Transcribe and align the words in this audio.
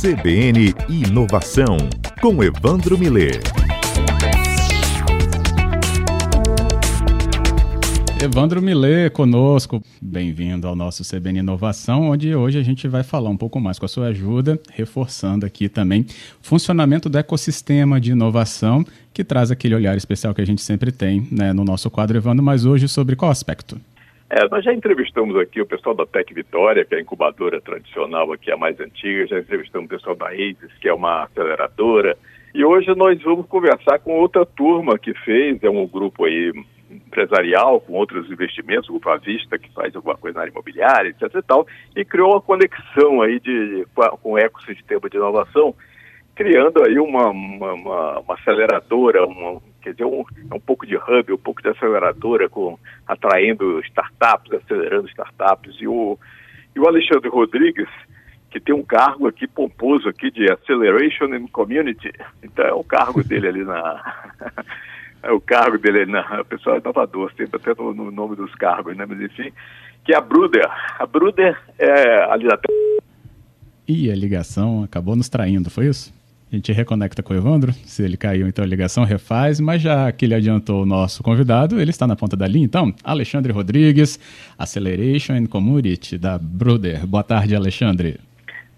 CBN 0.00 0.72
Inovação, 0.88 1.76
com 2.22 2.42
Evandro 2.42 2.96
Miller. 2.96 3.38
Evandro 8.18 8.62
Millet 8.62 9.10
conosco, 9.10 9.82
bem-vindo 10.00 10.66
ao 10.66 10.74
nosso 10.74 11.04
CBN 11.04 11.40
Inovação, 11.40 12.08
onde 12.08 12.34
hoje 12.34 12.58
a 12.58 12.62
gente 12.62 12.88
vai 12.88 13.02
falar 13.02 13.28
um 13.28 13.36
pouco 13.36 13.60
mais 13.60 13.78
com 13.78 13.84
a 13.84 13.88
sua 13.90 14.06
ajuda, 14.06 14.58
reforçando 14.72 15.44
aqui 15.44 15.68
também 15.68 16.00
o 16.00 16.06
funcionamento 16.40 17.10
do 17.10 17.18
ecossistema 17.18 18.00
de 18.00 18.12
inovação, 18.12 18.82
que 19.12 19.22
traz 19.22 19.50
aquele 19.50 19.74
olhar 19.74 19.98
especial 19.98 20.34
que 20.34 20.40
a 20.40 20.46
gente 20.46 20.62
sempre 20.62 20.90
tem 20.90 21.28
né, 21.30 21.52
no 21.52 21.62
nosso 21.62 21.90
quadro, 21.90 22.16
Evandro, 22.16 22.42
mas 22.42 22.64
hoje 22.64 22.88
sobre 22.88 23.16
qual 23.16 23.30
aspecto? 23.30 23.78
É, 24.30 24.48
nós 24.48 24.64
já 24.64 24.72
entrevistamos 24.72 25.36
aqui 25.36 25.60
o 25.60 25.66
pessoal 25.66 25.92
da 25.92 26.06
Tec 26.06 26.32
Vitória, 26.32 26.84
que 26.84 26.94
é 26.94 26.98
a 26.98 27.00
incubadora 27.00 27.60
tradicional 27.60 28.32
aqui, 28.32 28.52
a 28.52 28.56
mais 28.56 28.78
antiga, 28.78 29.26
já 29.26 29.40
entrevistamos 29.40 29.86
o 29.86 29.88
pessoal 29.88 30.14
da 30.14 30.28
ACES, 30.32 30.72
que 30.80 30.88
é 30.88 30.94
uma 30.94 31.24
aceleradora, 31.24 32.16
e 32.54 32.64
hoje 32.64 32.94
nós 32.94 33.20
vamos 33.22 33.46
conversar 33.46 33.98
com 33.98 34.12
outra 34.12 34.46
turma 34.46 34.96
que 34.96 35.12
fez, 35.14 35.60
é 35.64 35.68
um 35.68 35.84
grupo 35.84 36.24
aí 36.24 36.52
empresarial, 36.88 37.80
com 37.80 37.94
outros 37.94 38.30
investimentos, 38.30 38.88
o 38.88 38.92
Grupo 38.92 39.10
Avista, 39.10 39.58
que 39.58 39.72
faz 39.72 39.94
alguma 39.96 40.16
coisa 40.16 40.36
na 40.36 40.42
área 40.42 40.52
imobiliária, 40.52 41.08
etc 41.08 41.34
e 41.34 41.42
tal, 41.42 41.66
e 41.96 42.04
criou 42.04 42.30
uma 42.30 42.40
conexão 42.40 43.22
aí 43.22 43.40
de, 43.40 43.84
com 44.22 44.32
o 44.32 44.38
ecossistema 44.38 45.10
de 45.10 45.16
inovação, 45.16 45.74
criando 46.36 46.84
aí 46.84 46.98
uma, 47.00 47.30
uma, 47.30 47.72
uma, 47.72 48.20
uma 48.20 48.34
aceleradora, 48.34 49.26
uma, 49.26 49.60
quer 49.80 49.92
dizer, 49.92 50.04
um, 50.04 50.24
é 50.50 50.54
um 50.54 50.60
pouco 50.60 50.86
de 50.86 50.96
hub, 50.96 51.32
um 51.32 51.38
pouco 51.38 51.62
de 51.62 51.68
aceleradora, 51.68 52.48
com, 52.48 52.78
atraindo 53.06 53.80
startups, 53.80 54.52
acelerando 54.52 55.08
startups, 55.08 55.76
e 55.80 55.86
o, 55.86 56.18
e 56.74 56.80
o 56.80 56.86
Alexandre 56.86 57.28
Rodrigues, 57.28 57.88
que 58.50 58.60
tem 58.60 58.74
um 58.74 58.82
cargo 58.82 59.28
aqui 59.28 59.46
pomposo 59.46 60.08
aqui 60.08 60.30
de 60.30 60.50
Acceleration 60.50 61.34
in 61.34 61.46
Community, 61.46 62.12
então 62.42 62.64
é 62.64 62.72
o 62.72 62.84
cargo 62.84 63.22
dele 63.22 63.48
ali 63.48 63.64
na 63.64 64.24
é 65.22 65.30
o 65.30 65.40
cargo 65.40 65.78
dele 65.78 66.06
na 66.06 66.44
pessoal 66.44 66.76
é 66.76 66.80
inovador, 66.80 67.32
sempre 67.36 67.56
até 67.56 67.80
no, 67.80 67.94
no, 67.94 68.10
nome 68.10 68.36
dos 68.36 68.54
cargos, 68.54 68.96
né? 68.96 69.06
Mas 69.06 69.20
enfim, 69.20 69.52
que 70.04 70.12
é 70.12 70.16
a 70.16 70.20
Bruder. 70.20 70.68
A 70.98 71.06
Bruder 71.06 71.60
é 71.78 72.24
ali 72.24 72.48
da. 72.48 72.58
Ih, 73.86 74.10
a 74.10 74.16
ligação 74.16 74.82
acabou 74.82 75.14
nos 75.14 75.28
traindo, 75.28 75.70
foi 75.70 75.86
isso? 75.86 76.12
A 76.52 76.56
gente 76.56 76.72
reconecta 76.72 77.22
com 77.22 77.32
o 77.32 77.36
Evandro, 77.36 77.72
se 77.72 78.02
ele 78.02 78.16
caiu, 78.16 78.48
então 78.48 78.64
a 78.64 78.66
ligação 78.66 79.04
refaz, 79.04 79.60
mas 79.60 79.80
já 79.80 80.10
que 80.10 80.24
ele 80.24 80.34
adiantou 80.34 80.82
o 80.82 80.86
nosso 80.86 81.22
convidado, 81.22 81.80
ele 81.80 81.90
está 81.90 82.08
na 82.08 82.16
ponta 82.16 82.36
da 82.36 82.44
linha, 82.44 82.64
então, 82.64 82.92
Alexandre 83.04 83.52
Rodrigues, 83.52 84.18
Acceleration 84.58 85.34
and 85.34 85.46
Community, 85.46 86.18
da 86.18 86.36
Bruder. 86.38 87.06
Boa 87.06 87.22
tarde, 87.22 87.54
Alexandre. 87.54 88.18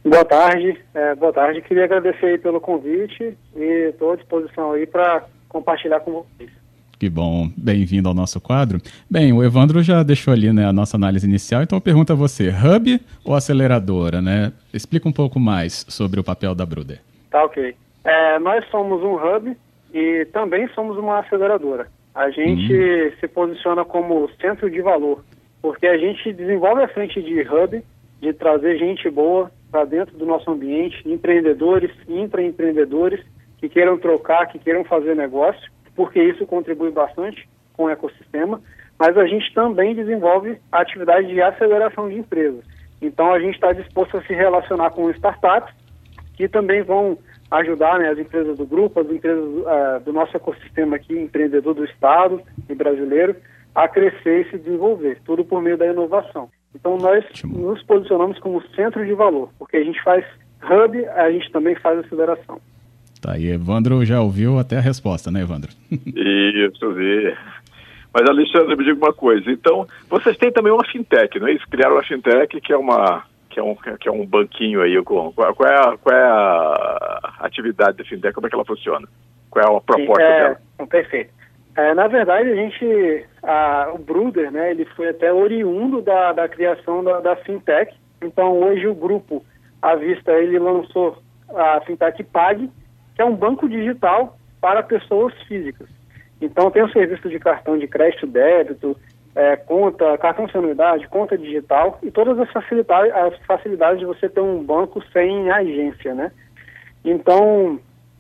Boa 0.05 0.25
tarde, 0.25 0.79
é, 0.93 1.15
boa 1.15 1.33
tarde. 1.33 1.63
Queria 1.63 1.85
agradecer 1.85 2.43
pelo 2.43 2.61
convite 2.61 3.39
e 3.57 3.89
estou 3.89 4.13
à 4.13 4.17
disposição 4.17 4.73
aí 4.73 4.87
para 4.87 5.25
compartilhar 5.49 6.01
com 6.01 6.13
vocês. 6.13 6.51
Que 6.99 7.09
bom, 7.09 7.51
bem-vindo 7.57 8.07
ao 8.07 8.15
nosso 8.15 8.39
quadro. 8.39 8.83
Bem, 9.09 9.33
o 9.33 9.43
Evandro 9.43 9.83
já 9.83 10.03
deixou 10.03 10.35
ali 10.35 10.53
né, 10.53 10.67
a 10.67 10.73
nossa 10.75 10.99
análise 10.99 11.27
inicial, 11.27 11.63
então 11.63 11.79
eu 11.79 11.81
pergunto 11.81 12.13
a 12.13 12.17
você, 12.17 12.51
hub 12.51 13.01
ou 13.25 13.35
aceleradora, 13.35 14.21
né? 14.21 14.53
Explica 14.75 15.09
um 15.09 15.13
pouco 15.13 15.41
mais 15.41 15.87
sobre 15.89 16.21
o 16.21 16.25
papel 16.25 16.55
da 16.55 16.67
Bruder. 16.67 17.01
Tá 17.33 17.45
ok. 17.45 17.75
É, 18.05 18.39
nós 18.39 18.65
somos 18.69 19.03
um 19.03 19.15
hub 19.15 19.57
e 19.95 20.27
também 20.27 20.69
somos 20.69 20.99
uma 20.99 21.21
aceleradora. 21.21 21.89
A 22.15 22.29
gente 22.29 22.73
uhum. 22.75 23.13
se 23.19 23.27
posiciona 23.27 23.87
como 23.87 24.29
centro 24.39 24.71
de 24.71 24.83
valor, 24.83 25.25
porque 25.63 25.87
a 25.87 25.97
gente 25.97 26.31
desenvolve 26.35 26.83
a 26.83 26.89
frente 26.89 27.23
de 27.23 27.41
hub, 27.41 27.83
de 28.21 28.33
trazer 28.35 28.77
gente 28.79 29.09
boa 29.09 29.51
para 29.71 29.87
dentro 29.87 30.17
do 30.19 30.27
nosso 30.27 30.51
ambiente, 30.51 31.03
empreendedores, 31.09 31.91
intraempreendedores, 32.07 33.25
que 33.57 33.69
queiram 33.69 33.97
trocar, 33.97 34.47
que 34.49 34.59
queiram 34.59 34.85
fazer 34.85 35.17
negócio, 35.17 35.73
porque 35.97 36.23
isso 36.23 36.47
contribui 36.47 36.91
bastante 36.91 37.49
com 37.73 37.85
o 37.85 37.91
ecossistema, 37.91 38.61
mas 38.99 39.17
a 39.17 39.27
gente 39.27 39.53
também 39.55 39.95
desenvolve 39.95 40.59
a 40.71 40.83
atividade 40.83 41.29
de 41.29 41.41
aceleração 41.41 42.11
de 42.11 42.17
empresas. 42.17 42.63
Então 43.01 43.33
a 43.33 43.41
gente 43.41 43.55
está 43.55 43.73
disposto 43.73 44.19
a 44.19 44.23
se 44.23 44.35
relacionar 44.35 44.91
com 44.91 45.11
startups 45.11 45.82
que 46.35 46.49
também 46.49 46.83
vão 46.83 47.19
ajudar 47.51 47.99
né, 47.99 48.09
as 48.09 48.19
empresas 48.19 48.57
do 48.57 48.67
grupo, 48.67 49.01
as 49.01 49.11
empresas 49.11 49.45
uh, 49.45 50.01
do 50.05 50.13
nosso 50.13 50.37
ecossistema 50.37 50.97
aqui, 50.97 51.19
empreendedor 51.19 51.75
do 51.75 51.85
Estado 51.85 52.41
e 52.69 52.75
brasileiro, 52.75 53.37
a 53.75 53.89
crescer 53.89 54.47
e 54.47 54.51
se 54.51 54.59
desenvolver, 54.59 55.19
tudo 55.25 55.45
por 55.45 55.63
meio 55.63 55.77
da 55.77 55.87
inovação. 55.87 56.49
Então 56.75 56.97
nós 56.97 57.25
nos 57.45 57.83
posicionamos 57.83 58.39
como 58.39 58.63
centro 58.75 59.05
de 59.05 59.13
valor, 59.13 59.51
porque 59.59 59.77
a 59.77 59.85
gente 59.85 60.03
faz 60.03 60.25
hub, 60.63 61.07
a 61.07 61.31
gente 61.31 61.51
também 61.53 61.75
faz 61.77 61.99
aceleração. 61.99 62.61
Tá, 63.21 63.39
e 63.39 63.49
Evandro 63.51 64.05
já 64.05 64.21
ouviu 64.21 64.59
até 64.59 64.79
a 64.79 64.81
resposta, 64.81 65.31
né, 65.31 65.43
Evandro? 65.43 65.71
Isso, 65.91 66.93
vi. 66.95 67.37
Mas, 68.13 68.29
Alexandre, 68.29 68.77
me 68.77 68.85
diga 68.85 69.07
uma 69.07 69.13
coisa. 69.13 69.51
Então, 69.51 69.87
vocês 70.11 70.37
têm 70.37 70.53
também 70.53 70.73
uma 70.73 70.85
fintech, 70.85 71.39
não 71.39 71.47
é 71.47 71.53
isso? 71.53 71.67
Criaram 71.71 71.95
uma 71.95 72.03
fintech 72.03 72.61
que 72.61 72.73
é 72.73 72.77
uma 72.77 73.25
que 73.53 73.61
é 73.61 73.63
um, 73.63 73.75
que 73.75 74.09
é 74.09 74.13
um 74.13 74.27
banquinho 74.27 74.81
aí. 74.81 75.01
Com, 75.05 75.33
qual, 75.33 75.49
é 75.69 75.75
a, 75.75 75.97
qual 75.99 76.17
é 76.17 76.23
a 76.23 77.35
atividade 77.41 77.99
da 77.99 78.05
fintech? 78.05 78.35
Como 78.35 78.47
é 78.47 78.51
que 78.51 78.57
ela 78.57 78.65
funciona? 78.65 79.07
Qual 79.51 79.63
é 79.63 79.77
a 79.77 79.81
proposta 79.81 80.23
é, 80.23 80.43
dela? 80.43 80.61
Perfeito. 80.89 81.31
É, 81.77 81.95
na 81.95 82.07
verdade, 82.09 82.51
a 82.51 82.55
gente, 82.55 83.27
a, 83.43 83.91
o 83.95 83.99
Bruder, 83.99 84.51
né, 84.51 84.71
ele 84.71 84.85
foi 84.97 85.11
até 85.11 85.33
oriundo 85.33 86.01
da, 86.01 86.33
da 86.33 86.49
criação 86.49 87.05
da, 87.05 87.21
da 87.21 87.37
fintech. 87.37 87.95
Então, 88.23 88.59
hoje 88.59 88.87
o 88.87 88.95
grupo, 88.95 89.45
à 89.81 89.95
vista, 89.95 90.33
ele 90.33 90.59
lançou 90.59 91.19
a 91.55 91.81
fintech 91.83 92.23
Pag, 92.25 92.71
que 93.15 93.23
é 93.23 93.25
um 93.25 93.37
banco 93.37 93.69
digital 93.69 94.39
para 94.61 94.83
pessoas 94.83 95.35
físicas. 95.43 95.89
Então, 96.41 96.71
tem 96.71 96.83
o 96.83 96.93
serviço 96.93 97.29
de 97.29 97.39
cartão 97.39 97.79
de 97.79 97.87
crédito, 97.87 98.27
débito, 98.27 98.97
é, 99.35 99.57
conta, 99.57 100.17
cartão 100.19 100.49
sem 100.49 100.61
anuidade, 100.61 101.09
conta 101.09 101.39
digital 101.39 101.99
e 102.03 102.11
todas 102.11 102.39
as 102.39 102.51
facilidades, 102.51 103.13
as 103.15 103.37
facilidades 103.47 103.99
de 103.99 104.07
você 104.07 104.29
ter 104.29 104.41
um 104.41 104.63
banco 104.63 105.03
sem 105.13 105.51
agência, 105.51 106.15
né? 106.15 106.31
Então, 107.05 107.79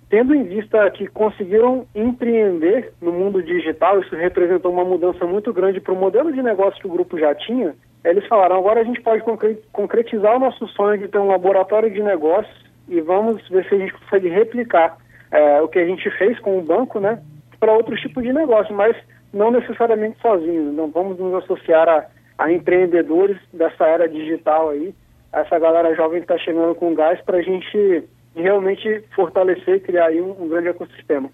tendo 0.08 0.34
em 0.34 0.44
vista 0.44 0.90
que 0.90 1.06
conseguiram 1.06 1.86
empreender 1.94 2.92
no 3.00 3.12
mundo 3.12 3.42
digital, 3.42 4.00
isso 4.00 4.14
representou 4.16 4.72
uma 4.72 4.84
mudança 4.84 5.26
muito 5.26 5.52
grande 5.52 5.80
para 5.80 5.92
o 5.92 5.96
modelo 5.96 6.32
de 6.32 6.42
negócio 6.42 6.80
que 6.80 6.86
o 6.86 6.92
grupo 6.92 7.18
já 7.18 7.34
tinha, 7.34 7.74
eles 8.04 8.26
falaram, 8.26 8.56
agora 8.56 8.80
a 8.80 8.84
gente 8.84 9.00
pode 9.00 9.22
concretizar 9.70 10.36
o 10.36 10.40
nosso 10.40 10.66
sonho 10.68 10.98
de 10.98 11.08
ter 11.08 11.18
um 11.18 11.28
laboratório 11.28 11.90
de 11.90 12.02
negócios 12.02 12.62
e 12.88 13.00
vamos 13.00 13.46
ver 13.48 13.64
se 13.68 13.74
a 13.74 13.78
gente 13.78 13.92
consegue 13.92 14.28
replicar 14.28 14.96
é, 15.30 15.60
o 15.62 15.68
que 15.68 15.78
a 15.78 15.86
gente 15.86 16.10
fez 16.18 16.38
com 16.40 16.58
o 16.58 16.62
banco, 16.62 16.98
né, 16.98 17.22
para 17.60 17.72
outros 17.72 18.00
tipos 18.00 18.24
de 18.24 18.32
negócio, 18.32 18.74
mas 18.74 18.96
não 19.32 19.50
necessariamente 19.50 20.20
sozinhos. 20.20 20.74
Não 20.74 20.90
vamos 20.90 21.18
nos 21.18 21.34
associar 21.42 21.88
a, 21.88 22.06
a 22.38 22.52
empreendedores 22.52 23.38
dessa 23.52 23.86
era 23.86 24.08
digital 24.08 24.70
aí, 24.70 24.94
essa 25.32 25.58
galera 25.58 25.94
jovem 25.94 26.20
que 26.20 26.24
está 26.24 26.38
chegando 26.38 26.74
com 26.74 26.94
gás 26.94 27.20
para 27.22 27.38
a 27.38 27.42
gente 27.42 28.04
realmente 28.34 29.02
fortalecer 29.14 29.76
e 29.76 29.80
criar 29.80 30.06
aí 30.06 30.20
um, 30.20 30.30
um 30.42 30.48
grande 30.48 30.68
ecossistema. 30.68 31.30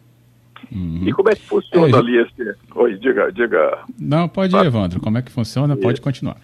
Uhum. 0.73 1.05
E 1.07 1.13
como 1.13 1.31
é 1.31 1.35
que 1.35 1.47
funciona 1.47 1.97
é, 1.97 2.01
ali 2.01 2.19
esse... 2.19 2.57
Oi, 2.75 2.97
diga, 2.97 3.33
diga. 3.33 3.79
Não, 3.99 4.29
pode 4.29 4.55
ir, 4.55 4.67
Evandro. 4.67 5.01
Como 5.01 5.17
é 5.17 5.23
que 5.23 5.31
funciona? 5.31 5.77
Pode 5.77 6.01
continuar. 6.01 6.37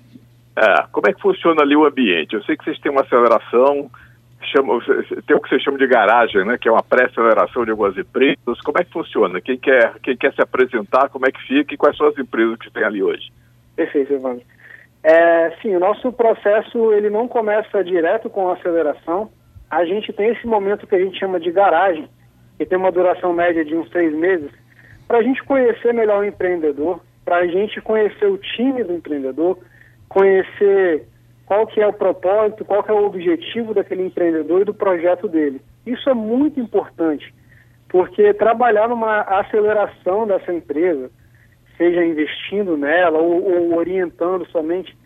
É, 0.57 0.85
como 0.93 1.09
é 1.09 1.13
que 1.13 1.21
funciona 1.21 1.63
ali 1.63 1.77
o 1.77 1.85
ambiente? 1.85 2.35
Eu 2.35 2.43
sei 2.45 2.57
que 2.57 2.65
vocês 2.65 2.79
têm 2.79 2.93
uma 2.93 3.03
aceleração, 3.03 3.91
chama, 4.49 4.79
tem 5.27 5.37
o 5.37 5.41
que 5.41 5.49
você 5.49 5.61
chama 5.61 5.79
de 5.79 5.87
garagem, 5.87 6.45
né, 6.45 6.57
que 6.59 6.69
é 6.69 6.73
uma 6.73 6.83
pré-aceleração 6.83 7.65
de 7.65 7.71
algumas 7.71 7.97
empresas. 7.97 8.61
Como 8.65 8.79
é 8.79 8.85
que 8.85 8.93
funciona? 8.93 9.41
Quem 9.41 9.59
quer, 9.59 9.95
quem 10.03 10.17
quer 10.17 10.33
se 10.35 10.43
apresentar, 10.43 11.09
como 11.09 11.27
é 11.27 11.33
que 11.33 11.43
fica 11.43 11.75
e 11.75 11.77
quais 11.77 11.97
são 11.97 12.07
as 12.07 12.19
empresas 12.19 12.59
que 12.59 12.71
tem 12.71 12.85
ali 12.85 13.03
hoje? 13.03 13.33
Perfeito, 13.77 14.13
Evandro. 14.13 14.45
É, 15.03 15.51
sim, 15.61 15.77
o 15.77 15.81
nosso 15.81 16.11
processo 16.13 16.93
ele 16.93 17.11
não 17.11 17.29
começa 17.29 17.85
direto 17.85 18.31
com 18.31 18.49
a 18.49 18.55
aceleração. 18.55 19.31
A 19.71 19.85
gente 19.85 20.13
tem 20.13 20.29
esse 20.29 20.47
momento 20.47 20.87
que 20.87 20.95
a 20.95 20.99
gente 21.01 21.19
chama 21.19 21.39
de 21.39 21.51
garagem, 21.51 22.09
que 22.57 22.65
tem 22.65 22.79
uma 22.79 22.91
duração 22.93 23.33
média 23.33 23.65
de 23.65 23.75
uns 23.75 23.91
três 23.91 24.15
meses, 24.15 24.51
para 25.07 25.19
a 25.19 25.23
gente 25.23 25.43
conhecer 25.45 25.93
melhor 25.93 26.21
o 26.21 26.25
empreendedor, 26.25 27.01
para 27.25 27.37
a 27.37 27.47
gente 27.47 27.81
conhecer 27.81 28.27
o 28.27 28.39
time 28.39 28.83
do 28.83 28.95
empreendedor, 28.95 29.59
conhecer 30.09 31.07
qual 31.47 31.67
que 31.67 31.81
é 31.81 31.87
o 31.87 31.93
propósito, 31.93 32.65
qual 32.65 32.83
que 32.83 32.91
é 32.91 32.95
o 32.95 33.07
objetivo 33.07 33.75
daquele 33.75 34.07
empreendedor 34.07 34.63
e 34.63 34.65
do 34.65 34.75
projeto 34.75 35.29
dele. 35.29 35.61
Isso 35.87 36.09
é 36.09 36.15
muito 36.15 36.59
importante, 36.59 37.35
porque 37.89 38.33
trabalhar 38.35 38.89
numa 38.89 39.21
aceleração 39.21 40.27
dessa 40.27 40.53
empresa, 40.53 41.11
seja 41.77 42.05
investindo 42.05 42.77
nela 42.77 43.19
ou, 43.19 43.43
ou 43.43 43.77
orientando 43.77 44.47
somente, 44.47 44.97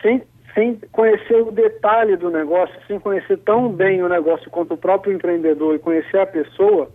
sem, 0.00 0.22
sem 0.54 0.78
conhecer 0.92 1.36
o 1.36 1.50
detalhe 1.50 2.16
do 2.16 2.30
negócio, 2.30 2.74
sem 2.86 3.00
conhecer 3.00 3.38
tão 3.38 3.70
bem 3.70 4.02
o 4.02 4.08
negócio 4.08 4.50
quanto 4.50 4.74
o 4.74 4.78
próprio 4.78 5.12
empreendedor 5.12 5.74
e 5.74 5.78
conhecer 5.78 6.18
a 6.18 6.26
pessoa, 6.26 6.90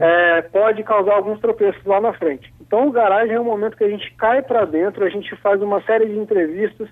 é, 0.00 0.42
pode 0.42 0.82
causar 0.82 1.14
alguns 1.14 1.40
tropeços 1.40 1.84
lá 1.84 2.00
na 2.00 2.12
frente. 2.12 2.52
Então, 2.60 2.88
o 2.88 2.92
garagem 2.92 3.34
é 3.34 3.40
um 3.40 3.44
momento 3.44 3.76
que 3.76 3.84
a 3.84 3.88
gente 3.88 4.12
cai 4.16 4.42
para 4.42 4.64
dentro, 4.64 5.04
a 5.04 5.08
gente 5.08 5.34
faz 5.36 5.60
uma 5.60 5.80
série 5.82 6.06
de 6.06 6.18
entrevistas, 6.18 6.88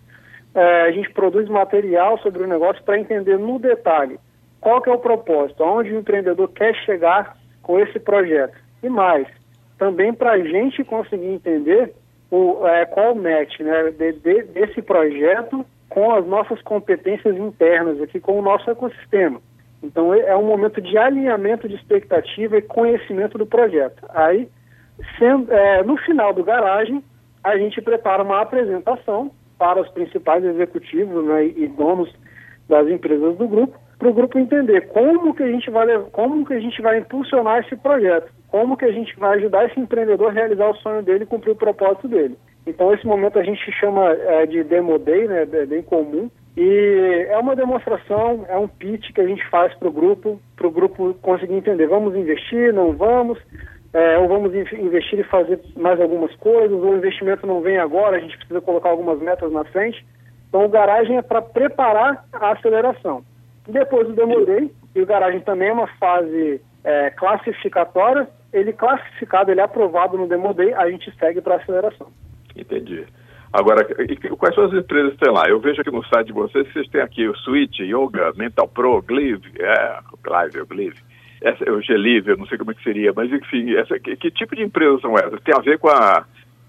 é, 0.56 0.82
a 0.82 0.90
gente 0.90 1.10
produz 1.10 1.48
material 1.48 2.18
sobre 2.18 2.42
o 2.42 2.46
negócio 2.46 2.82
para 2.82 2.98
entender 2.98 3.38
no 3.38 3.58
detalhe 3.58 4.18
qual 4.58 4.80
que 4.80 4.88
é 4.88 4.92
o 4.92 4.98
propósito, 4.98 5.62
aonde 5.62 5.92
o 5.92 5.98
empreendedor 5.98 6.48
quer 6.48 6.74
chegar 6.76 7.36
com 7.62 7.78
esse 7.78 8.00
projeto. 8.00 8.56
E 8.82 8.88
mais, 8.88 9.28
também 9.78 10.14
para 10.14 10.32
a 10.32 10.38
gente 10.38 10.82
conseguir 10.82 11.26
entender 11.26 11.92
o, 12.30 12.66
é, 12.66 12.86
qual 12.86 13.12
o 13.12 13.16
match 13.16 13.60
né, 13.60 13.90
de, 13.90 14.12
de, 14.14 14.42
desse 14.44 14.80
projeto 14.80 15.64
com 15.90 16.10
as 16.12 16.26
nossas 16.26 16.60
competências 16.62 17.36
internas 17.36 18.00
aqui, 18.00 18.18
com 18.18 18.38
o 18.38 18.42
nosso 18.42 18.68
ecossistema. 18.70 19.40
Então 19.82 20.12
é, 20.14 20.20
é 20.20 20.36
um 20.36 20.46
momento 20.46 20.80
de 20.80 20.96
alinhamento 20.96 21.68
de 21.68 21.74
expectativa 21.74 22.56
e 22.56 22.62
conhecimento 22.62 23.36
do 23.36 23.46
projeto. 23.46 24.04
Aí, 24.08 24.48
sendo, 25.18 25.52
é, 25.52 25.82
no 25.82 25.98
final 25.98 26.32
do 26.32 26.42
garagem, 26.42 27.04
a 27.44 27.56
gente 27.58 27.80
prepara 27.82 28.22
uma 28.22 28.40
apresentação 28.40 29.30
para 29.58 29.80
os 29.80 29.88
principais 29.88 30.44
executivos 30.44 31.24
né, 31.24 31.46
e 31.46 31.66
donos 31.68 32.12
das 32.68 32.88
empresas 32.88 33.36
do 33.36 33.48
grupo, 33.48 33.78
para 33.98 34.08
o 34.08 34.12
grupo 34.12 34.38
entender 34.38 34.88
como 34.88 35.34
que 35.34 35.42
a 35.42 35.50
gente 35.50 35.70
vai 35.70 35.86
como 36.12 36.44
que 36.44 36.54
a 36.54 36.60
gente 36.60 36.82
vai 36.82 36.98
impulsionar 36.98 37.60
esse 37.60 37.76
projeto, 37.76 38.30
como 38.48 38.76
que 38.76 38.84
a 38.84 38.92
gente 38.92 39.18
vai 39.18 39.38
ajudar 39.38 39.66
esse 39.66 39.80
empreendedor 39.80 40.30
a 40.30 40.34
realizar 40.34 40.68
o 40.68 40.76
sonho 40.76 41.02
dele 41.02 41.24
e 41.24 41.26
cumprir 41.26 41.52
o 41.52 41.56
propósito 41.56 42.08
dele. 42.08 42.36
Então 42.66 42.92
esse 42.92 43.06
momento 43.06 43.38
a 43.38 43.42
gente 43.42 43.70
chama 43.72 44.10
é, 44.10 44.44
de 44.46 44.62
demo 44.64 44.98
day, 44.98 45.26
né, 45.26 45.46
bem 45.46 45.82
comum, 45.82 46.28
e 46.56 47.26
é 47.28 47.38
uma 47.38 47.54
demonstração, 47.54 48.44
é 48.48 48.56
um 48.56 48.66
pitch 48.66 49.12
que 49.12 49.20
a 49.20 49.26
gente 49.26 49.46
faz 49.48 49.74
para 49.74 49.88
o 49.88 49.92
grupo, 49.92 50.40
para 50.56 50.66
o 50.66 50.70
grupo 50.70 51.14
conseguir 51.22 51.54
entender, 51.54 51.86
vamos 51.86 52.16
investir, 52.16 52.72
não 52.72 52.92
vamos, 52.92 53.38
é, 53.96 54.18
ou 54.18 54.28
vamos 54.28 54.54
investir 54.54 55.18
e 55.18 55.24
fazer 55.24 55.58
mais 55.74 55.98
algumas 55.98 56.34
coisas, 56.36 56.70
ou 56.70 56.92
o 56.92 56.96
investimento 56.98 57.46
não 57.46 57.62
vem 57.62 57.78
agora, 57.78 58.18
a 58.18 58.20
gente 58.20 58.36
precisa 58.36 58.60
colocar 58.60 58.90
algumas 58.90 59.18
metas 59.20 59.50
na 59.50 59.64
frente. 59.64 60.04
Então 60.50 60.66
o 60.66 60.68
garagem 60.68 61.16
é 61.16 61.22
para 61.22 61.40
preparar 61.40 62.26
a 62.30 62.52
aceleração. 62.52 63.24
Depois 63.66 64.06
do 64.06 64.12
Demo 64.12 64.44
Day, 64.44 64.70
e 64.94 65.00
o 65.00 65.06
garagem 65.06 65.40
também 65.40 65.68
é 65.68 65.72
uma 65.72 65.86
fase 65.96 66.60
é, 66.84 67.08
classificatória, 67.08 68.28
ele 68.52 68.74
classificado, 68.74 69.50
ele 69.50 69.60
é 69.60 69.64
aprovado 69.64 70.18
no 70.18 70.28
Demo 70.28 70.52
Day, 70.52 70.74
a 70.74 70.90
gente 70.90 71.10
segue 71.18 71.40
para 71.40 71.54
a 71.54 71.56
aceleração. 71.56 72.08
Entendi. 72.54 73.06
Agora, 73.50 73.82
quais 74.38 74.54
são 74.54 74.64
as 74.64 74.74
empresas 74.74 75.16
tem 75.16 75.32
lá? 75.32 75.44
Eu 75.48 75.58
vejo 75.58 75.80
aqui 75.80 75.90
no 75.90 76.04
site 76.04 76.26
de 76.26 76.32
vocês 76.34 76.70
vocês 76.70 76.86
têm 76.88 77.00
aqui 77.00 77.26
o 77.26 77.34
Switch, 77.38 77.78
Yoga, 77.78 78.34
Mental 78.36 78.68
Pro, 78.68 79.00
Glive, 79.00 79.52
é, 79.58 79.98
Glive, 80.22 80.66
Glive, 80.66 81.00
essa, 81.46 81.70
o 81.70 81.80
Gelive, 81.80 82.30
eu 82.30 82.36
não 82.36 82.46
sei 82.46 82.58
como 82.58 82.72
é 82.72 82.74
que 82.74 82.82
seria, 82.82 83.12
mas 83.14 83.32
enfim, 83.32 83.74
essa, 83.76 83.98
que, 84.00 84.16
que 84.16 84.30
tipo 84.32 84.56
de 84.56 84.64
empresas 84.64 85.00
são 85.00 85.16
essas? 85.16 85.40
Tem 85.42 85.54
a 85.54 85.60
ver 85.60 85.78
com, 85.78 85.88
a, 85.88 86.24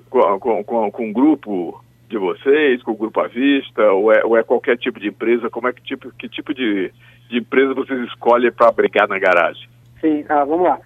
com, 0.08 0.40
com, 0.40 0.64
com, 0.64 0.92
com 0.92 1.10
o 1.10 1.14
grupo 1.14 1.84
de 2.08 2.18
vocês, 2.18 2.84
com 2.84 2.92
o 2.92 2.98
grupo 2.98 3.20
à 3.20 3.28
vista, 3.28 3.92
ou 3.92 4.14
é, 4.14 4.24
ou 4.24 4.38
é 4.38 4.44
qualquer 4.44 4.78
tipo 4.78 5.00
de 5.00 5.08
empresa? 5.08 5.50
Como 5.50 5.68
é 5.68 5.74
que 5.74 5.82
tipo, 5.82 6.12
que 6.12 6.30
tipo 6.30 6.54
de, 6.54 6.92
de 7.28 7.40
empresa 7.40 7.74
vocês 7.74 8.00
escolhem 8.08 8.52
para 8.52 8.72
brigar 8.72 9.08
na 9.08 9.18
garagem? 9.18 9.68
Sim, 10.00 10.24
ah, 10.30 10.46
vamos 10.46 10.68
lá. 10.68 10.80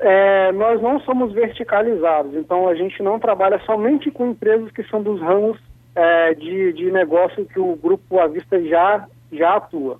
É, 0.00 0.50
nós 0.52 0.80
não 0.80 0.98
somos 1.00 1.32
verticalizados, 1.32 2.34
então 2.34 2.66
a 2.66 2.74
gente 2.74 3.02
não 3.02 3.20
trabalha 3.20 3.60
somente 3.60 4.10
com 4.10 4.30
empresas 4.30 4.72
que 4.72 4.82
são 4.84 5.02
dos 5.02 5.20
ramos 5.20 5.58
é, 5.94 6.34
de, 6.34 6.72
de 6.72 6.90
negócio 6.90 7.44
que 7.44 7.60
o 7.60 7.76
grupo 7.76 8.18
à 8.18 8.26
vista 8.26 8.60
já, 8.64 9.06
já 9.30 9.56
atua. 9.56 9.98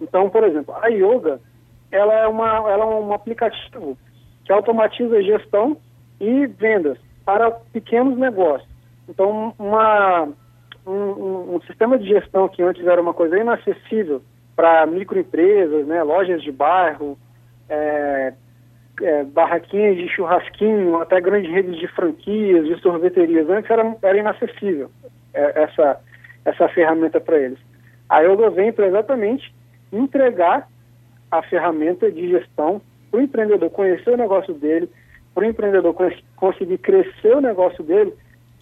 Então, 0.00 0.28
por 0.28 0.44
exemplo, 0.44 0.74
a 0.82 0.88
Yoga 0.88 1.40
ela 1.90 2.14
é, 2.14 2.26
uma, 2.26 2.48
ela 2.70 2.84
é 2.84 2.86
um 2.86 3.12
aplicativo 3.12 3.96
que 4.44 4.52
automatiza 4.52 5.22
gestão 5.22 5.76
e 6.20 6.46
vendas 6.46 6.98
para 7.24 7.50
pequenos 7.50 8.16
negócios. 8.16 8.68
Então, 9.08 9.54
uma, 9.58 10.28
um, 10.86 11.54
um, 11.54 11.60
sistema 11.66 11.98
de 11.98 12.08
gestão 12.08 12.48
que 12.48 12.62
antes 12.62 12.86
era 12.86 13.00
uma 13.00 13.14
coisa 13.14 13.38
inacessível 13.38 14.22
para 14.54 14.86
microempresas, 14.86 15.86
né, 15.86 16.02
lojas 16.02 16.42
de 16.42 16.50
bairro, 16.50 17.18
é, 17.68 18.32
é, 19.02 19.24
barraquinhas 19.24 19.96
de 19.96 20.08
churrasquinho, 20.08 21.00
até 21.00 21.20
grandes 21.20 21.50
redes 21.50 21.76
de 21.78 21.86
franquias, 21.88 22.66
de 22.66 22.80
sorveterias, 22.80 23.48
antes 23.50 23.70
era, 23.70 23.96
era 24.02 24.18
inacessível 24.18 24.90
é, 25.34 25.62
essa, 25.62 26.00
essa 26.44 26.68
ferramenta 26.68 27.20
para 27.20 27.38
eles. 27.38 27.58
A 28.08 28.20
Yoga 28.20 28.50
vem 28.50 28.72
para 28.72 28.86
exatamente 28.86 29.54
entregar 29.92 30.68
a 31.30 31.42
ferramenta 31.42 32.10
de 32.10 32.28
gestão 32.28 32.80
para 33.10 33.20
o 33.20 33.22
empreendedor 33.22 33.70
conhecer 33.70 34.10
o 34.10 34.16
negócio 34.16 34.54
dele, 34.54 34.88
para 35.34 35.44
o 35.44 35.48
empreendedor 35.48 35.94
conseguir 36.36 36.78
crescer 36.78 37.36
o 37.36 37.40
negócio 37.40 37.82
dele, 37.84 38.14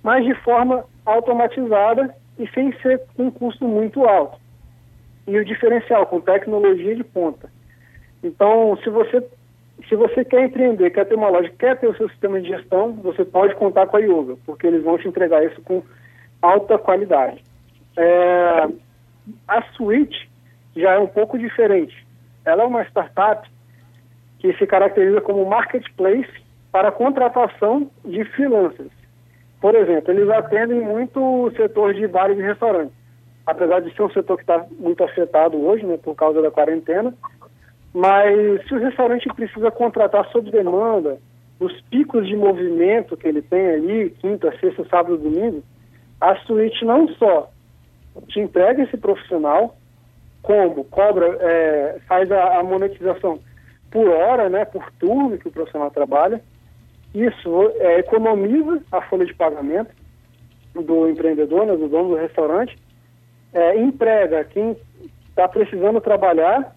mas 0.02 0.24
de 0.24 0.34
forma 0.42 0.84
automatizada 1.06 2.14
e 2.38 2.48
sem 2.48 2.72
ser 2.80 3.00
um 3.18 3.30
custo 3.30 3.66
muito 3.66 4.04
alto. 4.04 4.38
E 5.26 5.38
o 5.38 5.44
diferencial 5.44 6.06
com 6.06 6.20
tecnologia 6.20 6.94
de 6.94 7.04
ponta. 7.04 7.48
Então, 8.22 8.76
se 8.82 8.90
você 8.90 9.24
se 9.88 9.96
você 9.96 10.24
quer 10.24 10.44
empreender, 10.44 10.90
quer 10.90 11.04
ter 11.04 11.14
uma 11.14 11.28
loja, 11.28 11.52
quer 11.58 11.78
ter 11.78 11.88
o 11.88 11.96
seu 11.96 12.08
sistema 12.08 12.40
de 12.40 12.48
gestão, 12.48 12.92
você 12.92 13.24
pode 13.24 13.54
contar 13.56 13.86
com 13.86 13.96
a 13.96 14.00
Yoga, 14.00 14.36
porque 14.46 14.66
eles 14.66 14.82
vão 14.82 14.96
te 14.96 15.08
entregar 15.08 15.44
isso 15.44 15.60
com 15.62 15.82
alta 16.40 16.78
qualidade. 16.78 17.42
É, 17.96 18.68
a 19.48 19.62
Switch 19.74 20.14
já 20.76 20.92
é 20.92 20.98
um 20.98 21.06
pouco 21.06 21.38
diferente. 21.38 22.03
Ela 22.44 22.62
é 22.62 22.66
uma 22.66 22.82
startup 22.84 23.48
que 24.38 24.52
se 24.54 24.66
caracteriza 24.66 25.20
como 25.20 25.46
marketplace 25.46 26.30
para 26.70 26.92
contratação 26.92 27.90
de 28.04 28.24
freelancers. 28.24 28.92
Por 29.60 29.74
exemplo, 29.74 30.12
eles 30.12 30.28
atendem 30.28 30.80
muito 30.80 31.18
o 31.18 31.50
setor 31.52 31.94
de 31.94 32.06
bares 32.06 32.38
e 32.38 32.42
restaurantes. 32.42 32.94
Apesar 33.46 33.80
de 33.80 33.94
ser 33.94 34.02
um 34.02 34.10
setor 34.10 34.36
que 34.36 34.42
está 34.42 34.66
muito 34.78 35.02
afetado 35.02 35.56
hoje, 35.64 35.86
né, 35.86 35.96
por 35.96 36.14
causa 36.14 36.42
da 36.42 36.50
quarentena, 36.50 37.14
mas 37.94 38.66
se 38.66 38.74
o 38.74 38.78
restaurante 38.78 39.28
precisa 39.34 39.70
contratar 39.70 40.28
sob 40.30 40.50
demanda, 40.50 41.18
os 41.60 41.80
picos 41.82 42.26
de 42.26 42.36
movimento 42.36 43.16
que 43.16 43.28
ele 43.28 43.40
tem 43.40 43.66
ali, 43.66 44.10
quinta, 44.20 44.52
sexta, 44.58 44.84
sábado, 44.90 45.16
domingo, 45.16 45.62
a 46.20 46.36
suíte 46.40 46.84
não 46.84 47.08
só 47.14 47.48
te 48.28 48.40
entrega 48.40 48.82
esse 48.82 48.96
profissional, 48.96 49.76
como 50.44 50.84
cobra, 50.84 51.38
é, 51.40 51.96
faz 52.06 52.30
a, 52.30 52.58
a, 52.58 52.62
monetização 52.62 53.40
por 53.90 54.06
hora, 54.08 54.50
né, 54.50 54.64
por 54.66 54.92
turno 54.98 55.38
que 55.38 55.48
o 55.48 55.50
profissional 55.50 55.90
trabalha. 55.90 56.40
Isso 57.14 57.72
é, 57.76 58.00
economiza 58.00 58.82
a 58.92 59.00
folha 59.02 59.24
de 59.24 59.34
pagamento 59.34 59.90
do 60.74 61.08
empreendedor, 61.08 61.66
né, 61.66 61.74
do 61.76 61.88
dono 61.88 62.10
do 62.10 62.16
restaurante, 62.16 62.76
é, 63.54 63.80
emprega 63.80 64.44
quem 64.44 64.76
está 65.30 65.48
precisando 65.48 66.00
trabalhar 66.00 66.74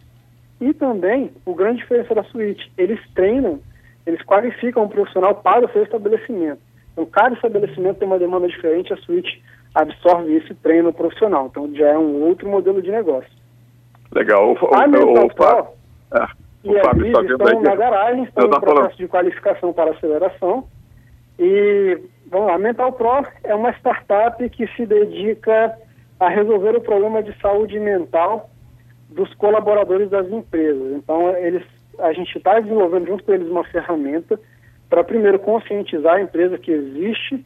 e 0.62 0.74
também 0.74 1.32
o 1.46 1.53
grande 1.53 1.80
diferença 1.80 2.15
da 2.15 2.24
suíte, 2.24 2.72
eles 2.77 3.00
treinam, 3.13 3.60
eles 4.06 4.22
qualificam 4.24 4.84
um 4.84 4.89
profissional 4.89 5.36
para 5.36 5.65
o 5.65 5.72
seu 5.72 5.84
estabelecimento. 5.84 6.62
Então, 6.94 7.06
cada 7.06 7.36
estabelecimento 7.36 7.98
tem 7.98 8.08
uma 8.08 8.18
demanda 8.18 8.48
diferente, 8.48 8.94
a 8.94 8.98
suíte 8.98 9.44
absorve 9.75 10.38
isso 10.38 10.53
e 10.53 10.56
treina 10.56 10.88
o 10.88 10.94
profissional. 10.94 11.48
Então, 11.48 11.70
já 11.75 11.89
é 11.89 11.98
um 11.98 12.24
outro 12.24 12.48
modelo 12.48 12.82
de 12.82 12.89
negócio. 12.89 13.37
Legal. 14.17 14.53
O, 14.53 14.75
a 14.75 14.88
o, 14.88 15.25
o, 15.25 15.36
Pro 15.36 15.67
é, 16.12 16.27
e 16.63 16.79
a 16.79 16.91
Viz 16.93 17.29
estão 17.29 17.62
na 17.62 17.75
garagem, 17.75 18.24
estão 18.24 18.47
em 18.47 18.50
processo 18.50 18.75
falando. 18.75 18.95
de 18.95 19.07
qualificação 19.07 19.74
para 19.74 19.91
aceleração. 19.91 20.67
E, 21.38 22.00
vamos 22.31 22.47
lá, 22.47 22.55
a 22.55 22.57
Mental 22.57 22.91
Pro 22.93 23.24
é 23.43 23.53
uma 23.53 23.71
startup 23.74 24.50
que 24.50 24.67
se 24.75 24.88
dedica 24.88 25.77
a 26.19 26.29
resolver 26.29 26.75
o 26.75 26.81
problema 26.81 27.21
de 27.21 27.39
saúde 27.39 27.79
mental 27.79 28.50
dos 29.09 29.31
colaboradores 29.36 30.09
das 30.09 30.27
empresas. 30.31 30.93
Então, 30.93 31.29
eles, 31.38 31.63
a 32.00 32.12
gente 32.12 32.36
está 32.36 32.59
desenvolvendo 32.59 33.05
junto 33.05 33.24
com 33.24 33.33
eles 33.33 33.47
uma 33.47 33.63
ferramenta 33.65 34.39
para, 34.89 35.03
primeiro, 35.03 35.38
conscientizar 35.38 36.15
a 36.15 36.21
empresa 36.21 36.57
que 36.57 36.71
existe 36.71 37.45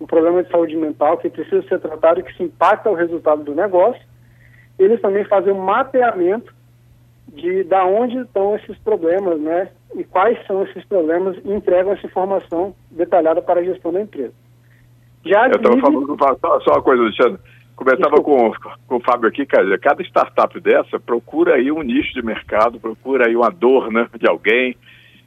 um 0.00 0.06
problema 0.06 0.44
de 0.44 0.50
saúde 0.50 0.76
mental 0.76 1.18
que 1.18 1.28
precisa 1.28 1.66
ser 1.66 1.80
tratado 1.80 2.20
e 2.20 2.22
que 2.22 2.36
se 2.36 2.44
impacta 2.44 2.88
o 2.88 2.94
resultado 2.94 3.42
do 3.42 3.54
negócio 3.54 4.00
eles 4.78 5.00
também 5.00 5.24
fazem 5.24 5.52
um 5.52 5.62
mapeamento 5.62 6.52
de 7.28 7.64
da 7.64 7.84
onde 7.84 8.18
estão 8.18 8.54
esses 8.56 8.76
problemas, 8.78 9.40
né? 9.40 9.68
E 9.94 10.04
quais 10.04 10.38
são 10.46 10.62
esses 10.64 10.84
problemas 10.84 11.36
e 11.44 11.52
entregam 11.52 11.92
essa 11.92 12.06
informação 12.06 12.74
detalhada 12.90 13.40
para 13.40 13.60
a 13.60 13.64
gestão 13.64 13.92
da 13.92 14.00
empresa. 14.00 14.32
Já 15.24 15.46
Eu 15.48 15.56
estava 15.56 15.78
falando, 15.78 16.16
só, 16.18 16.60
só 16.60 16.70
uma 16.72 16.82
coisa, 16.82 17.02
Alexandre. 17.02 17.40
Começava 17.74 18.16
com, 18.22 18.52
com 18.86 18.96
o 18.96 19.00
Fábio 19.00 19.28
aqui, 19.28 19.44
cara, 19.44 19.76
cada 19.78 20.00
startup 20.04 20.60
dessa 20.60 21.00
procura 21.00 21.54
aí 21.54 21.72
um 21.72 21.82
nicho 21.82 22.14
de 22.14 22.22
mercado, 22.22 22.78
procura 22.78 23.26
aí 23.26 23.34
uma 23.34 23.50
dor 23.50 23.90
né, 23.90 24.08
de 24.16 24.28
alguém 24.28 24.76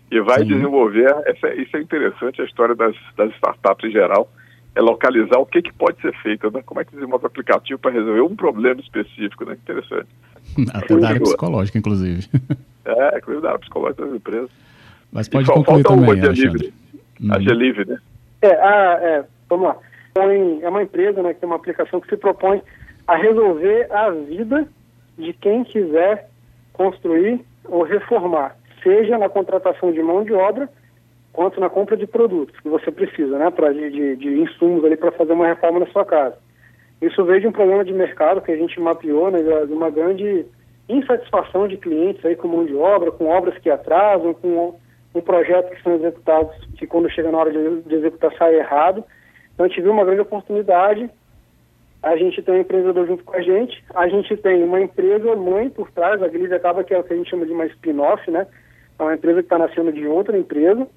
e 0.10 0.22
vai 0.22 0.40
Sim. 0.40 0.48
desenvolver. 0.48 1.14
Essa, 1.26 1.54
isso 1.56 1.76
é 1.76 1.82
interessante, 1.82 2.42
a 2.42 2.46
história 2.46 2.74
das, 2.74 2.96
das 3.18 3.32
startups 3.34 3.90
em 3.90 3.92
geral 3.92 4.30
é 4.76 4.82
localizar 4.82 5.40
o 5.40 5.46
que, 5.46 5.62
que 5.62 5.74
pode 5.74 6.00
ser 6.02 6.14
feito, 6.22 6.52
né? 6.52 6.62
Como 6.66 6.80
é 6.80 6.86
que 6.86 6.94
desenvolve 6.94 7.26
um 7.26 7.28
aplicativo 7.28 7.80
para 7.80 7.92
resolver 7.92 8.22
um 8.22 8.36
problema 8.36 8.80
específico, 8.80 9.46
né? 9.46 9.54
Interessante. 9.54 10.08
Até 10.74 10.96
da 10.96 11.10
área 11.10 11.22
psicológica, 11.22 11.78
inclusive. 11.78 12.28
É, 12.90 13.18
inclusive 13.18 13.42
da 13.42 13.50
área 13.50 13.60
psicológica 13.60 14.06
das 14.06 14.16
empresas. 14.16 14.50
Mas 15.12 15.28
pode 15.28 15.52
e 15.52 15.54
concluir 15.54 15.84
também, 15.84 16.22
A 16.22 16.34
Gelivre, 16.34 16.74
hum. 17.22 17.34
a 17.34 17.40
Gelivre, 17.42 17.86
né? 17.86 17.98
É, 18.42 18.48
a, 18.48 19.00
é, 19.02 19.26
vamos 19.50 19.68
lá. 19.68 19.78
É 20.62 20.70
uma 20.70 20.84
empresa 20.84 21.22
né, 21.22 21.34
que 21.34 21.42
tem 21.42 21.50
uma 21.50 21.58
aplicação 21.58 22.00
que 22.00 22.08
se 22.08 22.16
propõe 22.16 22.62
a 23.06 23.18
resolver 23.18 23.92
a 23.92 24.10
vida 24.10 24.68
de 25.18 25.34
quem 25.34 25.66
quiser 25.66 26.30
construir 26.72 27.44
ou 27.66 27.84
reformar, 27.84 28.56
seja 28.82 29.18
na 29.18 29.28
contratação 29.28 29.92
de 29.92 30.02
mão 30.02 30.24
de 30.24 30.34
obra, 30.34 30.70
quanto 31.34 31.60
na 31.60 31.70
compra 31.70 31.96
de 31.96 32.08
produtos 32.08 32.60
que 32.60 32.70
você 32.70 32.92
precisa, 32.92 33.38
né, 33.38 33.50
pra, 33.52 33.72
de, 33.72 34.16
de 34.16 34.42
insumos 34.42 34.84
ali 34.84 34.98
para 34.98 35.12
fazer 35.12 35.34
uma 35.34 35.48
reforma 35.48 35.80
na 35.80 35.88
sua 35.88 36.06
casa. 36.06 36.38
Isso 37.02 37.24
veio 37.26 37.42
de 37.42 37.48
um 37.48 37.52
problema 37.52 37.86
de 37.86 37.94
mercado 37.94 38.42
que 38.42 38.52
a 38.52 38.58
gente 38.58 38.80
mapeou, 38.80 39.30
né, 39.30 39.40
de 39.40 39.74
uma 39.74 39.90
grande 39.90 40.46
insatisfação 40.90 41.68
de 41.68 41.78
clientes 41.78 42.26
aí 42.26 42.36
com 42.36 42.48
mão 42.48 42.66
de 42.66 42.76
obra, 42.76 43.12
com 43.12 43.28
obras 43.28 43.58
que 43.60 43.70
atrasam, 43.70 44.34
com, 44.34 44.80
com 45.14 45.22
projetos 45.22 45.78
que 45.78 45.84
são 45.84 45.96
executados 45.96 46.56
que 46.78 46.88
quando 46.88 47.10
chega 47.10 47.32
na 47.32 47.38
hora 47.38 47.52
de, 47.52 47.82
de 47.82 47.96
executar 47.96 48.34
sai 48.38 48.56
errado. 48.56 49.04
Então 49.54 49.66
a 49.66 49.70
gente 49.70 49.82
viu 49.82 49.92
uma 49.92 50.06
grande 50.06 50.22
oportunidade 50.22 51.10
a 52.02 52.16
gente 52.16 52.42
tem 52.42 52.56
um 52.56 52.62
empreendedor 52.62 53.08
junto 53.08 53.24
com 53.24 53.36
a 53.36 53.42
gente, 53.42 53.84
a 53.94 54.08
gente 54.08 54.38
tem 54.38 54.64
uma 54.64 54.80
empresa 54.80 55.36
mãe 55.36 55.70
por 55.70 55.90
trás, 55.92 56.22
a 56.22 56.28
Grise 56.28 56.54
acaba 56.54 56.84
que 56.84 56.94
é 56.94 57.00
o 57.00 57.04
que 57.04 57.14
a 57.14 57.18
gente 57.18 57.30
chama 57.30 57.46
de 57.46 57.52
uma 57.52 57.66
spin-off, 57.66 58.30
né? 58.30 58.46
É 59.00 59.04
uma 59.04 59.16
empresa 59.16 59.40
que 59.42 59.46
está 59.46 59.58
nascendo 59.58 59.92
de 59.92 60.06
outra 60.08 60.38
empresa. 60.38 60.88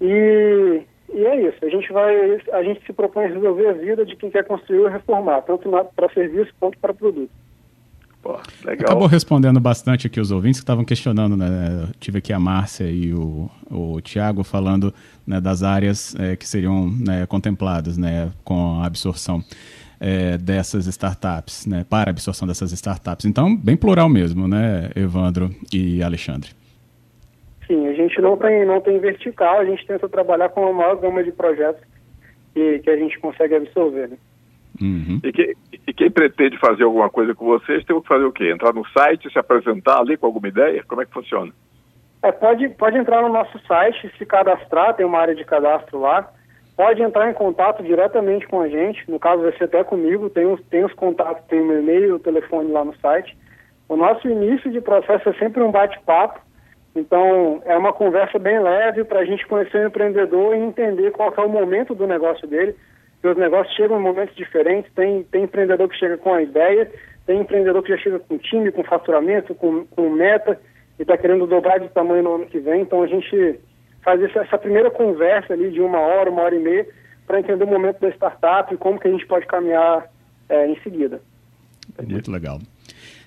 E, 0.00 0.82
e 1.12 1.24
é 1.24 1.48
isso, 1.48 1.64
a 1.64 1.68
gente 1.68 1.92
vai, 1.92 2.40
a 2.52 2.62
gente 2.62 2.84
se 2.84 2.92
propõe 2.92 3.24
a 3.24 3.28
resolver 3.28 3.68
a 3.68 3.72
vida 3.72 4.04
de 4.04 4.16
quem 4.16 4.30
quer 4.30 4.44
construir 4.44 4.80
ou 4.80 4.88
reformar, 4.88 5.42
tanto 5.42 5.70
para 5.94 6.12
serviço 6.12 6.52
quanto 6.60 6.78
para 6.78 6.92
produto. 6.92 7.30
Pô, 8.22 8.40
Acabou 8.66 9.06
respondendo 9.06 9.60
bastante 9.60 10.08
aqui 10.08 10.18
os 10.18 10.32
ouvintes 10.32 10.58
que 10.58 10.64
estavam 10.64 10.84
questionando, 10.84 11.36
né? 11.36 11.46
Eu 11.82 11.94
tive 12.00 12.18
aqui 12.18 12.32
a 12.32 12.40
Márcia 12.40 12.90
e 12.90 13.14
o, 13.14 13.48
o 13.70 14.00
Tiago 14.00 14.42
falando 14.42 14.92
né, 15.24 15.40
das 15.40 15.62
áreas 15.62 16.16
é, 16.18 16.34
que 16.34 16.46
seriam 16.46 16.90
né, 16.90 17.24
contempladas 17.26 17.96
né, 17.96 18.32
com 18.42 18.80
a 18.80 18.86
absorção 18.86 19.44
é, 20.00 20.36
dessas 20.38 20.86
startups, 20.86 21.66
né, 21.66 21.86
para 21.88 22.10
a 22.10 22.12
absorção 22.12 22.48
dessas 22.48 22.72
startups. 22.72 23.26
Então, 23.26 23.56
bem 23.56 23.76
plural 23.76 24.08
mesmo, 24.08 24.48
né, 24.48 24.90
Evandro 24.96 25.54
e 25.72 26.02
Alexandre? 26.02 26.50
Sim, 27.66 27.88
a 27.88 27.92
gente 27.94 28.20
não 28.20 28.36
tem, 28.36 28.64
não 28.64 28.80
tem 28.80 28.98
vertical, 28.98 29.58
a 29.58 29.64
gente 29.64 29.86
tenta 29.86 30.08
trabalhar 30.08 30.48
com 30.50 30.66
a 30.66 30.72
maior 30.72 30.96
gama 30.96 31.22
de 31.22 31.32
projetos 31.32 31.82
que, 32.54 32.78
que 32.80 32.90
a 32.90 32.96
gente 32.96 33.18
consegue 33.18 33.56
absorver. 33.56 34.08
Né? 34.08 34.16
Uhum. 34.80 35.20
E, 35.24 35.32
que, 35.32 35.56
e, 35.86 35.92
quem 35.92 36.10
pretende 36.10 36.58
fazer 36.58 36.84
alguma 36.84 37.08
coisa 37.08 37.34
com 37.34 37.46
vocês 37.46 37.84
tem 37.84 38.00
que 38.00 38.08
fazer 38.08 38.24
o 38.24 38.32
quê? 38.32 38.50
Entrar 38.50 38.72
no 38.72 38.86
site, 38.88 39.32
se 39.32 39.38
apresentar 39.38 40.00
ali 40.00 40.16
com 40.16 40.26
alguma 40.26 40.48
ideia? 40.48 40.84
Como 40.86 41.02
é 41.02 41.06
que 41.06 41.12
funciona? 41.12 41.52
É, 42.22 42.30
pode, 42.30 42.68
pode 42.70 42.96
entrar 42.98 43.22
no 43.22 43.28
nosso 43.28 43.58
site, 43.66 44.10
se 44.16 44.26
cadastrar, 44.26 44.94
tem 44.94 45.06
uma 45.06 45.18
área 45.18 45.34
de 45.34 45.44
cadastro 45.44 46.00
lá 46.00 46.30
pode 46.76 47.02
entrar 47.02 47.30
em 47.30 47.34
contato 47.34 47.82
diretamente 47.82 48.46
com 48.46 48.60
a 48.60 48.68
gente, 48.68 49.10
no 49.10 49.18
caso 49.18 49.42
vai 49.42 49.56
ser 49.56 49.64
até 49.64 49.82
comigo, 49.82 50.28
tem 50.28 50.46
os, 50.46 50.60
tem 50.66 50.84
os 50.84 50.92
contatos, 50.92 51.42
tem 51.46 51.58
o 51.58 51.78
e-mail, 51.78 52.16
o 52.16 52.20
telefone 52.20 52.70
lá 52.70 52.84
no 52.84 52.94
site. 52.98 53.36
O 53.88 53.96
nosso 53.96 54.28
início 54.28 54.70
de 54.70 54.80
processo 54.80 55.28
é 55.28 55.32
sempre 55.34 55.62
um 55.62 55.70
bate-papo, 55.70 56.40
então 57.00 57.62
é 57.64 57.76
uma 57.76 57.92
conversa 57.92 58.38
bem 58.38 58.58
leve 58.60 59.04
para 59.04 59.20
a 59.20 59.24
gente 59.24 59.46
conhecer 59.46 59.84
o 59.84 59.88
empreendedor 59.88 60.54
e 60.54 60.58
entender 60.58 61.10
qual 61.12 61.32
é 61.36 61.40
o 61.40 61.48
momento 61.48 61.94
do 61.94 62.06
negócio 62.06 62.46
dele, 62.46 62.74
porque 63.14 63.28
os 63.28 63.36
negócios 63.36 63.74
chegam 63.76 63.98
em 63.98 64.02
momentos 64.02 64.34
diferentes, 64.34 64.92
tem, 64.94 65.22
tem 65.24 65.44
empreendedor 65.44 65.88
que 65.88 65.98
chega 65.98 66.16
com 66.16 66.32
a 66.34 66.42
ideia, 66.42 66.90
tem 67.26 67.40
empreendedor 67.40 67.82
que 67.82 67.90
já 67.90 67.98
chega 67.98 68.18
com 68.18 68.38
time, 68.38 68.72
com 68.72 68.84
faturamento, 68.84 69.54
com, 69.54 69.84
com 69.86 70.10
meta, 70.10 70.58
e 70.98 71.02
está 71.02 71.16
querendo 71.16 71.46
dobrar 71.46 71.78
de 71.78 71.88
tamanho 71.88 72.22
no 72.22 72.34
ano 72.36 72.46
que 72.46 72.58
vem, 72.58 72.82
então 72.82 73.02
a 73.02 73.06
gente 73.06 73.60
fazer 74.02 74.30
essa 74.36 74.56
primeira 74.56 74.90
conversa 74.90 75.52
ali 75.52 75.70
de 75.70 75.80
uma 75.80 75.98
hora, 75.98 76.30
uma 76.30 76.42
hora 76.42 76.54
e 76.54 76.60
meia, 76.60 76.86
para 77.26 77.40
entender 77.40 77.64
o 77.64 77.66
momento 77.66 78.00
da 78.00 78.08
startup 78.10 78.72
e 78.72 78.76
como 78.76 79.00
que 79.00 79.08
a 79.08 79.10
gente 79.10 79.26
pode 79.26 79.46
caminhar 79.46 80.06
é, 80.48 80.68
em 80.68 80.80
seguida. 80.80 81.20
Muito 82.08 82.30
legal. 82.30 82.60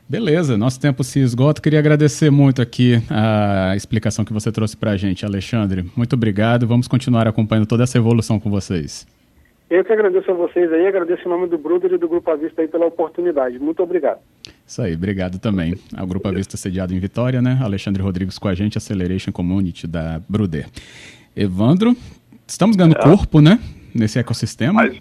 Beleza, 0.10 0.58
nosso 0.58 0.80
tempo 0.80 1.04
se 1.04 1.20
esgota. 1.20 1.62
Queria 1.62 1.78
agradecer 1.78 2.32
muito 2.32 2.64
aqui 2.64 2.96
a 3.12 3.76
explicação 3.76 4.26
que 4.26 4.34
você 4.34 4.52
trouxe 4.52 4.76
para 4.76 4.90
a 4.90 4.98
gente, 4.98 5.24
Alexandre. 5.24 5.86
Muito 5.96 6.14
obrigado. 6.14 6.66
Vamos 6.66 6.88
continuar 6.88 7.28
acompanhando 7.28 7.68
toda 7.68 7.84
essa 7.84 7.96
evolução 7.96 8.40
com 8.40 8.50
vocês. 8.50 9.06
Eu 9.70 9.86
que 9.86 9.94
agradeço 9.94 10.32
a 10.32 10.34
vocês 10.34 10.74
aí, 10.74 10.88
agradeço 10.88 11.28
em 11.28 11.30
nome 11.30 11.48
do 11.48 11.60
Bruder 11.60 11.94
e 11.94 11.98
do 12.00 12.10
Grupo 12.10 12.32
Avista 12.32 12.64
aí 12.64 12.68
pela 12.68 12.88
oportunidade. 12.88 13.60
Muito 13.60 13.84
obrigado. 13.84 14.18
Isso 14.66 14.82
aí, 14.82 14.96
obrigado 14.96 15.38
também. 15.38 15.76
O 16.02 16.08
Grupo 16.08 16.28
Avista 16.28 16.58
sediado 16.58 16.92
em 16.92 16.98
Vitória, 16.98 17.40
né? 17.40 17.60
Alexandre 17.62 18.02
Rodrigues 18.02 18.40
com 18.40 18.48
a 18.48 18.56
gente, 18.56 18.80
Acceleration 18.80 19.32
Community 19.32 19.86
da 19.86 20.20
Bruder. 20.28 20.66
Evandro, 21.36 21.96
estamos 22.48 22.76
ganhando 22.76 22.98
é. 22.98 23.04
corpo, 23.04 23.42
né? 23.42 23.60
Nesse 23.94 24.18
ecossistema. 24.18 24.74
Mais, 24.74 25.00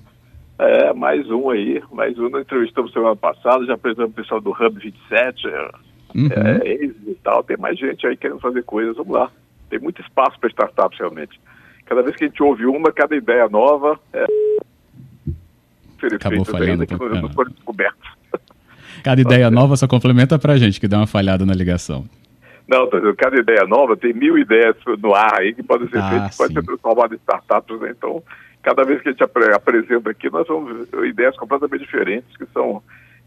é, 0.59 0.93
mais 0.93 1.29
um 1.31 1.51
aí, 1.51 1.83
mais 1.93 2.19
um. 2.19 2.29
Nós 2.29 2.43
entrevistamos 2.43 2.93
semana 2.93 3.17
passada, 3.17 3.65
já 3.65 3.75
apresentamos 3.75 4.13
o 4.13 4.15
pessoal 4.15 4.41
do 4.41 4.51
Hub 4.51 4.79
27, 4.79 5.47
é, 5.47 5.71
uhum. 6.15 6.29
é, 6.33 6.85
e 6.85 7.19
tal. 7.23 7.43
Tem 7.43 7.57
mais 7.57 7.79
gente 7.79 8.07
aí 8.07 8.17
querendo 8.17 8.41
fazer 8.41 8.63
coisas, 8.65 8.97
vamos 8.97 9.13
lá. 9.13 9.31
Tem 9.71 9.79
muito 9.79 10.01
espaço 10.03 10.39
para 10.41 10.49
startups 10.49 10.99
realmente. 10.99 11.41
Cada 11.87 12.03
vez 12.03 12.17
que 12.17 12.25
a 12.25 12.29
gente 12.29 12.43
ouve 12.43 12.67
uma, 12.67 12.93
cada 12.93 13.17
ideia 13.17 13.49
nova 13.49 13.99
é 14.13 14.27
Acabou 16.15 16.45
falhando. 16.45 16.73
Ainda 16.73 16.87
que 16.87 16.93
não 16.95 17.33
foram 17.33 17.51
descobertos. 17.51 18.09
Cada 19.03 19.21
ideia 19.21 19.51
nova 19.51 19.77
só 19.77 19.87
complementa 19.89 20.39
para 20.39 20.53
a 20.53 20.57
gente, 20.57 20.79
que 20.79 20.87
dá 20.87 20.99
uma 20.99 21.07
falhada 21.07 21.45
na 21.45 21.55
ligação. 21.55 22.05
Não, 22.69 22.87
cada 23.17 23.41
ideia 23.41 23.65
nova 23.67 23.97
tem 23.97 24.13
mil 24.13 24.37
ideias 24.37 24.77
no 25.01 25.15
ar 25.15 25.41
aí 25.41 25.55
que 25.55 25.63
podem 25.63 25.89
ser 25.89 25.99
ah, 25.99 26.11
feitas, 26.11 26.37
pode 26.37 26.53
ser 26.53 26.63
transformadas 26.63 27.13
em 27.13 27.21
startups, 27.21 27.81
né? 27.81 27.95
Então, 27.97 28.23
cada 28.63 28.85
vez 28.85 29.01
que 29.01 29.09
a 29.09 29.13
gente 29.13 29.23
apresenta 29.23 30.11
aqui, 30.11 30.31
nós 30.31 30.47
vamos 30.47 30.89
ver 30.89 31.07
ideias 31.07 31.37
completamente 31.37 31.83
diferentes 31.83 32.37
que 32.37 32.47
são 32.53 32.83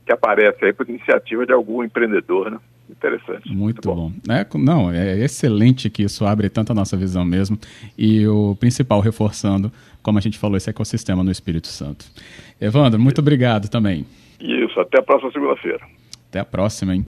que 0.05 0.11
aparecem 0.11 0.67
aí 0.67 0.73
por 0.73 0.89
iniciativa 0.89 1.45
de 1.45 1.53
algum 1.53 1.83
empreendedor, 1.83 2.49
né? 2.49 2.57
Interessante. 2.89 3.47
Muito, 3.47 3.57
muito 3.57 3.81
bom. 3.81 4.09
bom. 4.09 4.33
É, 4.33 4.45
não, 4.57 4.91
é 4.91 5.17
excelente 5.19 5.89
que 5.89 6.03
isso 6.03 6.25
abre 6.25 6.49
tanto 6.49 6.71
a 6.71 6.75
nossa 6.75 6.97
visão 6.97 7.23
mesmo 7.23 7.57
e 7.97 8.27
o 8.27 8.55
principal 8.59 8.99
reforçando, 8.99 9.71
como 10.03 10.17
a 10.17 10.21
gente 10.21 10.37
falou, 10.37 10.57
esse 10.57 10.69
ecossistema 10.69 11.23
no 11.23 11.31
Espírito 11.31 11.67
Santo. 11.67 12.05
Evandro, 12.59 12.99
muito 12.99 13.19
obrigado 13.21 13.69
também. 13.69 14.05
Isso, 14.39 14.79
até 14.79 14.99
a 14.99 15.03
próxima 15.03 15.31
segunda-feira. 15.31 15.79
Até 16.29 16.39
a 16.39 16.45
próxima, 16.45 16.93
hein? 16.93 16.99